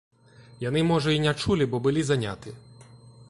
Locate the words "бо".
1.73-1.77